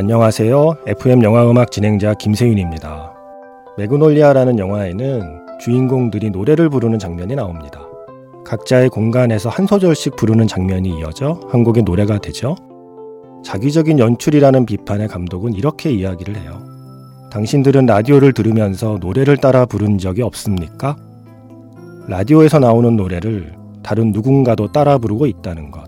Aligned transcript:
안녕하세요. 0.00 0.76
FM 0.86 1.22
영화음악 1.22 1.70
진행자 1.70 2.14
김세윤입니다. 2.14 3.12
매그놀리아라는 3.76 4.58
영화에는 4.58 5.40
주인공들이 5.60 6.30
노래를 6.30 6.70
부르는 6.70 6.98
장면이 6.98 7.34
나옵니다. 7.34 7.82
각자의 8.46 8.88
공간에서 8.88 9.50
한 9.50 9.66
소절씩 9.66 10.16
부르는 10.16 10.48
장면이 10.48 10.88
이어져 10.98 11.38
한 11.50 11.64
곡의 11.64 11.82
노래가 11.82 12.16
되죠. 12.16 12.56
자기적인 13.44 13.98
연출이라는 13.98 14.64
비판의 14.64 15.06
감독은 15.08 15.52
이렇게 15.52 15.90
이야기를 15.90 16.34
해요. 16.34 16.64
당신들은 17.30 17.84
라디오를 17.84 18.32
들으면서 18.32 18.96
노래를 19.02 19.36
따라 19.36 19.66
부른 19.66 19.98
적이 19.98 20.22
없습니까? 20.22 20.96
라디오에서 22.08 22.58
나오는 22.58 22.96
노래를 22.96 23.52
다른 23.82 24.12
누군가도 24.12 24.72
따라 24.72 24.96
부르고 24.96 25.26
있다는 25.26 25.70
것. 25.70 25.84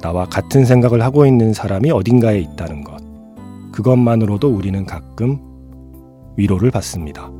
나와 0.00 0.26
같은 0.26 0.64
생각을 0.64 1.02
하고 1.02 1.26
있는 1.26 1.52
사람이 1.52 1.90
어딘가에 1.90 2.38
있다는 2.38 2.84
것. 2.84 2.97
그것만으로도 3.78 4.48
우리는 4.48 4.84
가끔 4.84 5.38
위로를 6.36 6.72
받습니다. 6.72 7.30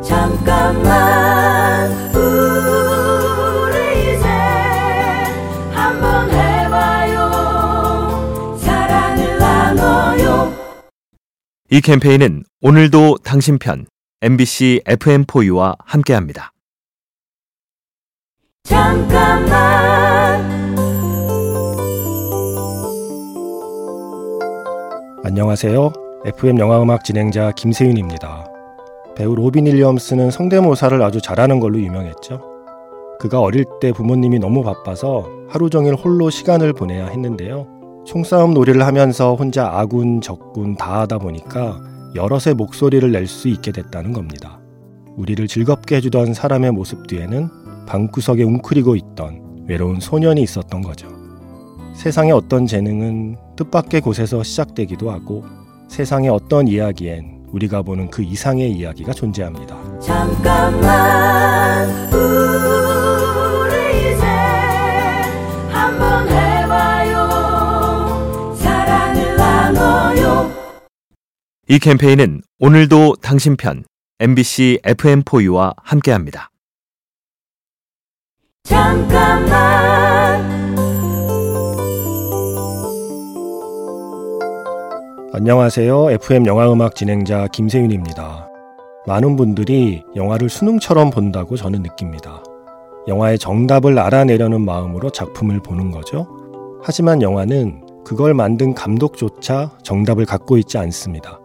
잠깐만 0.00 1.90
우리 2.14 4.14
이제 4.14 4.28
한번 5.72 6.30
해봐요 6.30 7.18
사랑을 8.58 9.38
나눠요 9.38 10.54
이 11.68 11.80
캠페인은 11.80 12.44
오늘도 12.60 13.18
당신 13.24 13.58
편 13.58 13.86
MBC 14.20 14.82
FM4U와 14.86 15.74
함께합니다. 15.84 16.52
잠깐만 18.62 20.13
안녕하세요. 25.26 25.90
FM 26.26 26.58
영화음악 26.58 27.02
진행자 27.02 27.52
김세윤입니다. 27.52 28.46
배우 29.16 29.34
로빈 29.34 29.64
윌리엄스는 29.64 30.30
성대모사를 30.30 31.00
아주 31.00 31.22
잘하는 31.22 31.60
걸로 31.60 31.80
유명했죠. 31.80 32.42
그가 33.18 33.40
어릴 33.40 33.64
때 33.80 33.90
부모님이 33.90 34.38
너무 34.38 34.62
바빠서 34.62 35.26
하루 35.48 35.70
종일 35.70 35.94
홀로 35.94 36.28
시간을 36.28 36.74
보내야 36.74 37.06
했는데요. 37.06 37.66
총싸움 38.04 38.52
놀이를 38.52 38.84
하면서 38.84 39.34
혼자 39.34 39.66
아군, 39.66 40.20
적군 40.20 40.76
다 40.76 41.00
하다 41.00 41.16
보니까 41.20 41.80
여럿의 42.14 42.54
목소리를 42.54 43.10
낼 43.10 43.26
수 43.26 43.48
있게 43.48 43.72
됐다는 43.72 44.12
겁니다. 44.12 44.60
우리를 45.16 45.48
즐겁게 45.48 45.96
해주던 45.96 46.34
사람의 46.34 46.72
모습 46.72 47.06
뒤에는 47.06 47.48
방구석에 47.86 48.42
웅크리고 48.42 48.94
있던 48.94 49.64
외로운 49.66 50.00
소년이 50.00 50.42
있었던 50.42 50.82
거죠. 50.82 51.23
세상의 51.94 52.32
어떤 52.32 52.66
재능은 52.66 53.36
뜻밖의 53.56 54.00
곳에서 54.00 54.42
시작되기도 54.42 55.10
하고 55.10 55.44
세상의 55.88 56.30
어떤 56.30 56.66
이야기엔 56.68 57.44
우리가 57.52 57.82
보는 57.82 58.10
그 58.10 58.22
이상의 58.22 58.70
이야기가 58.72 59.12
존재합니다. 59.12 60.00
잠깐만 60.00 61.88
우리 62.12 64.12
이제 64.12 64.24
한번 65.70 66.28
해봐요. 66.28 68.54
사랑을 68.56 69.36
나눠요. 69.36 70.50
이 71.68 71.78
캠페인은 71.78 72.42
오늘도 72.58 73.16
당신 73.22 73.56
편 73.56 73.84
MBC 74.18 74.80
FM4U와 74.84 75.74
함께합니다. 75.82 76.50
잠깐만 78.64 80.13
안녕하세요. 85.36 86.12
FM 86.12 86.46
영화음악 86.46 86.94
진행자 86.94 87.48
김세윤입니다. 87.48 88.48
많은 89.04 89.34
분들이 89.34 90.04
영화를 90.14 90.48
수능처럼 90.48 91.10
본다고 91.10 91.56
저는 91.56 91.82
느낍니다. 91.82 92.40
영화의 93.08 93.40
정답을 93.40 93.98
알아내려는 93.98 94.60
마음으로 94.60 95.10
작품을 95.10 95.58
보는 95.58 95.90
거죠. 95.90 96.28
하지만 96.84 97.20
영화는 97.20 97.82
그걸 98.04 98.32
만든 98.32 98.74
감독조차 98.74 99.72
정답을 99.82 100.24
갖고 100.24 100.56
있지 100.56 100.78
않습니다. 100.78 101.40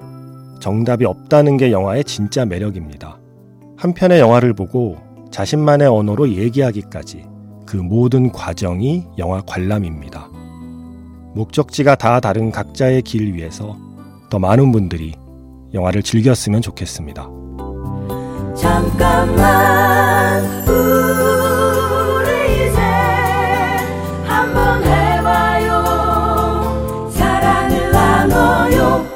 정답이 0.61 1.05
없다는 1.05 1.57
게 1.57 1.71
영화의 1.71 2.03
진짜 2.03 2.45
매력입니다. 2.45 3.19
한 3.75 3.95
편의 3.95 4.19
영화를 4.19 4.53
보고 4.53 4.97
자신만의 5.31 5.87
언어로 5.87 6.29
얘기하기까지 6.29 7.25
그 7.65 7.77
모든 7.77 8.31
과정이 8.31 9.07
영화 9.17 9.41
관람입니다. 9.41 10.29
목적지가 11.39 11.95
다 11.95 12.19
다른 12.19 12.51
각자의 12.51 13.01
길 13.03 13.33
위에서 13.33 13.77
더 14.29 14.39
많은 14.39 14.73
분들이 14.73 15.15
영화를 15.73 16.03
즐겼으면 16.03 16.61
좋겠습니다. 16.61 17.29
잠깐만 18.57 20.43
우리 20.67 22.67
이제 22.67 22.81
한번 24.25 24.83
해봐요 24.83 27.09
사랑을 27.11 27.91
나눠요 27.91 29.07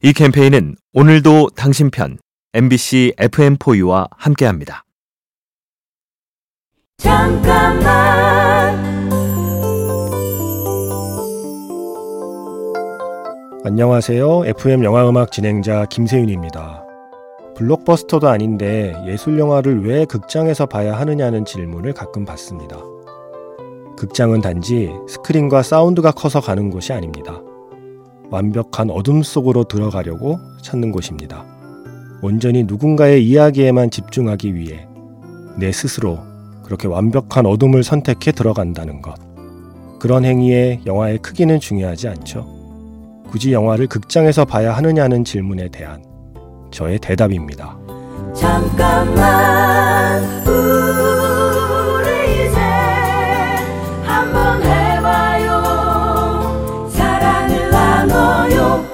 이 0.00 0.12
캠페인은 0.12 0.76
오늘도 0.92 1.50
당신 1.56 1.90
편 1.90 2.18
MBC 2.54 3.14
FM4U와 3.18 4.08
함께합니다. 4.16 4.84
잠깐만 6.98 8.37
안녕하세요. 13.68 14.46
FM 14.46 14.82
영화음악 14.82 15.30
진행자 15.30 15.84
김세윤입니다. 15.90 16.86
블록버스터도 17.54 18.26
아닌데 18.26 18.96
예술 19.06 19.38
영화를 19.38 19.84
왜 19.84 20.06
극장에서 20.06 20.64
봐야 20.64 20.98
하느냐는 20.98 21.44
질문을 21.44 21.92
가끔 21.92 22.24
받습니다. 22.24 22.78
극장은 23.98 24.40
단지 24.40 24.88
스크린과 25.06 25.62
사운드가 25.62 26.12
커서 26.12 26.40
가는 26.40 26.70
곳이 26.70 26.94
아닙니다. 26.94 27.42
완벽한 28.30 28.88
어둠 28.88 29.22
속으로 29.22 29.64
들어가려고 29.64 30.38
찾는 30.62 30.90
곳입니다. 30.90 31.44
온전히 32.22 32.64
누군가의 32.64 33.22
이야기에만 33.22 33.90
집중하기 33.90 34.54
위해 34.54 34.88
내 35.58 35.72
스스로 35.72 36.20
그렇게 36.64 36.88
완벽한 36.88 37.44
어둠을 37.44 37.84
선택해 37.84 38.32
들어간다는 38.32 39.02
것. 39.02 39.14
그런 40.00 40.24
행위에 40.24 40.80
영화의 40.86 41.18
크기는 41.18 41.60
중요하지 41.60 42.08
않죠. 42.08 42.57
굳이 43.30 43.52
영화를 43.52 43.86
극장에서 43.86 44.44
봐야 44.44 44.74
하느냐는 44.76 45.24
질문에 45.24 45.68
대한 45.68 46.02
저의 46.70 46.98
대답입니다. 46.98 47.76
잠깐만 48.34 50.22
우리 50.46 52.46
이제 52.46 52.58
한번 54.04 54.62
해봐요 54.62 55.62
사랑을 56.90 57.70
나눠요 57.70 58.84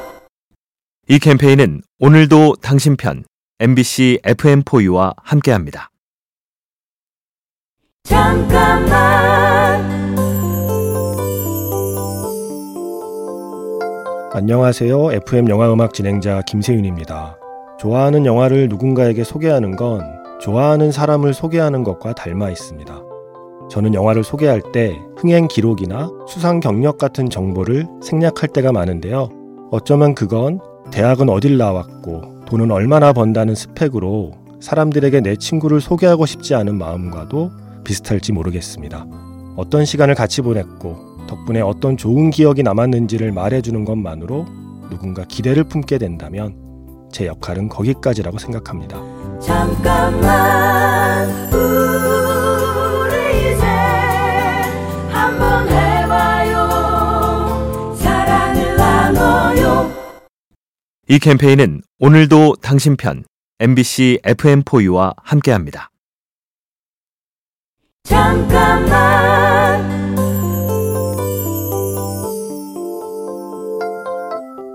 이 1.08 1.18
캠페인은 1.18 1.82
오늘도 1.98 2.56
당신 2.62 2.96
편 2.96 3.24
MBC 3.60 4.20
FM4U와 4.24 5.14
함께합니다. 5.22 5.90
잠깐만 8.04 9.53
안녕하세요. 14.36 15.12
FM 15.12 15.48
영화음악 15.48 15.94
진행자 15.94 16.42
김세윤입니다. 16.42 17.38
좋아하는 17.78 18.26
영화를 18.26 18.68
누군가에게 18.68 19.22
소개하는 19.22 19.76
건 19.76 20.02
좋아하는 20.40 20.90
사람을 20.90 21.32
소개하는 21.32 21.84
것과 21.84 22.14
닮아 22.14 22.50
있습니다. 22.50 23.00
저는 23.70 23.94
영화를 23.94 24.24
소개할 24.24 24.60
때 24.72 24.98
흥행 25.16 25.46
기록이나 25.46 26.10
수상 26.26 26.58
경력 26.58 26.98
같은 26.98 27.30
정보를 27.30 27.86
생략할 28.02 28.48
때가 28.52 28.72
많은데요. 28.72 29.28
어쩌면 29.70 30.16
그건 30.16 30.58
대학은 30.90 31.28
어딜 31.28 31.56
나왔고 31.56 32.44
돈은 32.46 32.72
얼마나 32.72 33.12
번다는 33.12 33.54
스펙으로 33.54 34.32
사람들에게 34.58 35.20
내 35.20 35.36
친구를 35.36 35.80
소개하고 35.80 36.26
싶지 36.26 36.56
않은 36.56 36.76
마음과도 36.76 37.52
비슷할지 37.84 38.32
모르겠습니다. 38.32 39.06
어떤 39.54 39.84
시간을 39.84 40.16
같이 40.16 40.42
보냈고 40.42 41.13
덕분에 41.34 41.60
어떤 41.60 41.96
좋은 41.96 42.30
기억이 42.30 42.62
남았는지를 42.62 43.32
말해주는 43.32 43.84
것만으로 43.84 44.46
누군가 44.90 45.24
기대를 45.24 45.64
품게 45.64 45.98
된다면 45.98 47.08
제 47.10 47.26
역할은 47.26 47.68
거기까지라고 47.68 48.38
생각합니다. 48.38 49.02
잠깐만 49.40 51.28
우리 51.52 53.52
이제 53.52 53.64
한번 55.10 55.68
해봐요 55.68 57.94
사랑을 57.96 58.76
나눠요 58.76 59.90
이 61.08 61.18
캠페인은 61.18 61.82
오늘도 61.98 62.56
당신 62.62 62.96
편 62.96 63.24
MBC 63.58 64.20
FM4U와 64.24 65.14
함께합니다. 65.22 65.90
잠깐만 68.04 69.43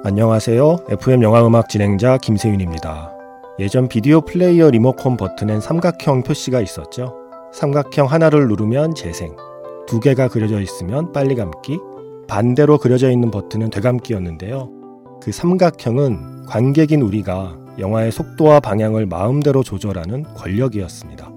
안녕하세요. 0.09 0.85
FM 0.89 1.21
영화음악 1.21 1.69
진행자 1.69 2.17
김세윤입니다. 2.17 3.13
예전 3.59 3.87
비디오 3.87 4.21
플레이어 4.21 4.71
리모컨 4.71 5.15
버튼엔 5.15 5.61
삼각형 5.61 6.23
표시가 6.23 6.61
있었죠. 6.61 7.13
삼각형 7.53 8.07
하나를 8.07 8.47
누르면 8.47 8.95
재생, 8.95 9.35
두 9.85 9.99
개가 9.99 10.29
그려져 10.29 10.61
있으면 10.61 11.11
빨리 11.11 11.35
감기, 11.35 11.77
반대로 12.27 12.79
그려져 12.79 13.11
있는 13.11 13.29
버튼은 13.29 13.69
되감기였는데요. 13.69 14.71
그 15.21 15.31
삼각형은 15.31 16.47
관객인 16.47 17.03
우리가 17.03 17.55
영화의 17.77 18.11
속도와 18.11 18.61
방향을 18.61 19.05
마음대로 19.05 19.61
조절하는 19.61 20.23
권력이었습니다. 20.33 21.31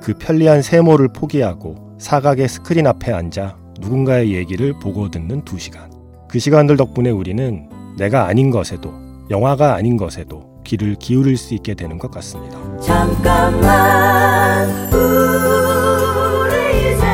그 0.00 0.14
편리한 0.18 0.62
세모를 0.62 1.08
포기하고 1.08 1.74
사각의 1.98 2.48
스크린 2.48 2.86
앞에 2.86 3.12
앉아 3.12 3.58
누군가의 3.80 4.32
얘기를 4.32 4.72
보고 4.78 5.10
듣는 5.10 5.44
두 5.44 5.58
시간. 5.58 5.92
그 6.26 6.38
시간들 6.38 6.78
덕분에 6.78 7.10
우리는 7.10 7.68
내가 7.96 8.26
아닌 8.26 8.50
것에도, 8.50 8.92
영화가 9.30 9.74
아닌 9.74 9.96
것에도 9.96 10.52
귀를 10.64 10.94
기울일 10.96 11.36
수 11.36 11.54
있게 11.54 11.74
되는 11.74 11.98
것 11.98 12.10
같습니다. 12.10 12.58
잠깐만 12.80 14.68
우리 14.92 16.94
이제 16.94 17.04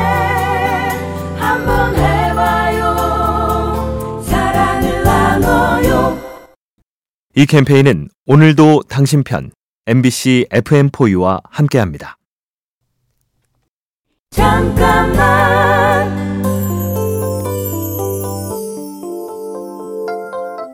한번 1.37 1.95
해봐요 1.95 4.21
사랑을 4.23 5.03
나눠요 5.03 6.17
이 7.35 7.45
캠페인은 7.45 8.09
오늘도 8.25 8.83
당신 8.89 9.23
편 9.23 9.51
MBC 9.87 10.47
FM4U와 10.51 11.41
함께합니다. 11.49 12.17
잠깐만 14.31 15.70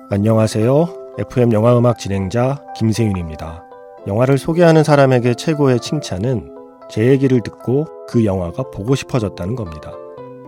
안녕하세요. 0.10 1.16
FM 1.18 1.52
영화음악 1.52 2.00
진행자 2.00 2.64
김세윤입니다. 2.78 3.66
영화를 4.08 4.38
소개하는 4.38 4.86
사람에게 4.86 5.34
최고의 5.34 5.82
칭찬은 5.82 6.50
제 6.90 7.08
얘기를 7.08 7.42
듣고 7.42 7.88
그 8.08 8.24
영화가 8.24 8.72
보고 8.72 8.96
싶어졌다는 8.96 9.58
겁니다. 9.58 9.92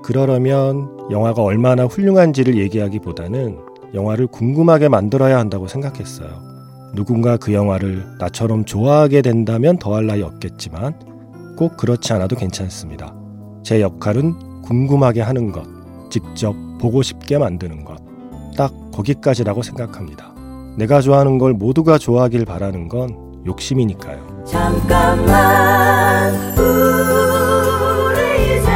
그러려면 0.01 0.89
영화가 1.11 1.43
얼마나 1.43 1.83
훌륭한지를 1.87 2.57
얘기하기보다는 2.57 3.59
영화를 3.93 4.27
궁금하게 4.27 4.87
만들어야 4.87 5.37
한다고 5.37 5.67
생각했어요. 5.67 6.29
누군가 6.95 7.35
그 7.35 7.53
영화를 7.53 8.05
나처럼 8.17 8.63
좋아하게 8.63 9.21
된다면 9.21 9.77
더할 9.77 10.07
나위 10.07 10.21
없겠지만 10.21 10.97
꼭 11.57 11.75
그렇지 11.75 12.13
않아도 12.13 12.37
괜찮습니다. 12.37 13.13
제 13.63 13.81
역할은 13.81 14.61
궁금하게 14.61 15.19
하는 15.19 15.51
것, 15.51 15.65
직접 16.09 16.55
보고 16.79 17.01
싶게 17.01 17.37
만드는 17.37 17.83
것. 17.83 18.08
딱 18.59 18.73
거기까지라고 18.91 19.63
생각합니다. 19.63 20.33
내가 20.75 20.99
좋아하는 20.99 21.37
걸 21.37 21.53
모두가 21.53 21.97
좋아하길 21.97 22.43
바라는 22.43 22.89
건 22.89 23.41
욕심이니까요. 23.45 24.43
잠깐만 24.45 26.33
우리 26.57 28.57
이제 28.57 28.69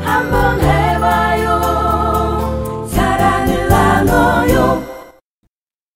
한번 0.00 0.60
해봐요 0.60 2.86
사랑을 2.86 3.68
나눠요 3.68 4.80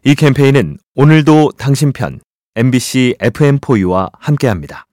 이 0.04 0.16
캠페인은 0.16 0.78
오늘도 0.96 1.52
당신 1.56 1.92
편 1.92 2.18
MBC 2.56 3.14
FM4U와 3.20 4.10
함께합니다. 4.18 4.86